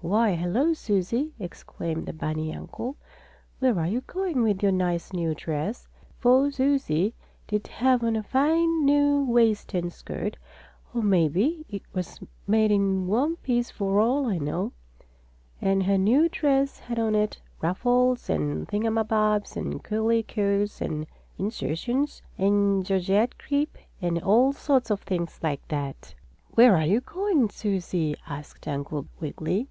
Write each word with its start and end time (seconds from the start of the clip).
"Why, 0.00 0.36
hello 0.36 0.74
Susie!" 0.74 1.32
exclaimed 1.40 2.06
the 2.06 2.12
bunny 2.12 2.54
uncle. 2.54 2.94
"Where 3.58 3.80
are 3.80 3.86
you 3.88 4.02
going 4.02 4.44
with 4.44 4.62
your 4.62 4.70
nice 4.70 5.12
new 5.12 5.34
dress?" 5.34 5.88
for 6.18 6.52
Susie 6.52 7.14
did 7.48 7.66
have 7.66 8.04
on 8.04 8.14
a 8.14 8.22
fine 8.22 8.84
new 8.84 9.24
waist 9.24 9.74
and 9.74 9.92
skirt, 9.92 10.36
or 10.94 11.02
maybe 11.02 11.64
it 11.68 11.82
was 11.92 12.20
made 12.46 12.70
in 12.70 13.08
one 13.08 13.36
piece 13.38 13.72
for 13.72 13.98
all 13.98 14.26
I 14.28 14.38
know. 14.38 14.70
And 15.60 15.82
her 15.82 15.98
new 15.98 16.28
dress 16.28 16.78
had 16.78 17.00
on 17.00 17.16
it 17.16 17.42
ruffles 17.60 18.30
and 18.30 18.68
thing 18.68 18.86
a 18.86 18.92
ma 18.92 19.02
bobs 19.02 19.56
and 19.56 19.82
curley 19.82 20.22
cues 20.22 20.80
and 20.80 21.08
insertions 21.38 22.22
and 22.38 22.86
Georgette 22.86 23.36
crepe 23.36 23.76
and 24.00 24.22
all 24.22 24.52
sorts 24.52 24.90
of 24.90 25.00
things 25.00 25.40
like 25.42 25.66
that. 25.66 26.14
"Where 26.54 26.76
are 26.76 26.86
you 26.86 27.00
going, 27.00 27.50
Susie?" 27.50 28.14
asked 28.28 28.68
Uncle 28.68 29.06
Wiggily. 29.18 29.66